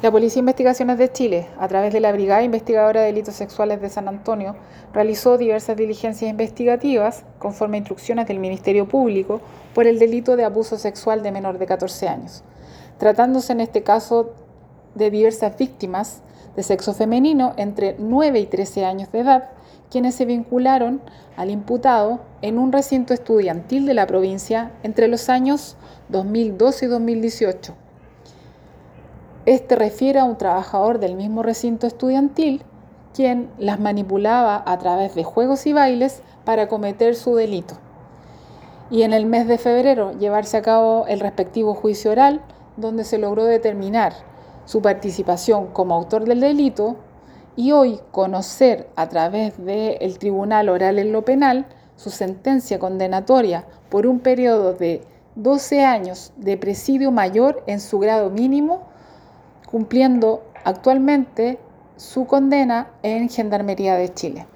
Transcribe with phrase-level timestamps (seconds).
[0.00, 3.80] La Policía de Investigaciones de Chile, a través de la Brigada Investigadora de Delitos Sexuales
[3.80, 4.54] de San Antonio,
[4.92, 9.40] realizó diversas diligencias investigativas conforme a instrucciones del Ministerio Público
[9.74, 12.44] por el delito de abuso sexual de menor de 14 años,
[12.98, 14.34] tratándose en este caso
[14.94, 16.22] de diversas víctimas
[16.54, 19.50] de sexo femenino entre 9 y 13 años de edad,
[19.90, 21.00] quienes se vincularon
[21.36, 25.76] al imputado en un recinto estudiantil de la provincia entre los años
[26.08, 27.87] 2012 y 2018
[29.54, 32.62] este refiere a un trabajador del mismo recinto estudiantil
[33.14, 37.74] quien las manipulaba a través de juegos y bailes para cometer su delito.
[38.90, 42.42] Y en el mes de febrero llevarse a cabo el respectivo juicio oral
[42.76, 44.12] donde se logró determinar
[44.66, 46.96] su participación como autor del delito
[47.56, 51.64] y hoy conocer a través del Tribunal Oral en lo Penal
[51.96, 55.00] su sentencia condenatoria por un periodo de
[55.36, 58.88] 12 años de presidio mayor en su grado mínimo
[59.70, 61.58] cumpliendo actualmente
[61.96, 64.46] su condena en Gendarmería de Chile.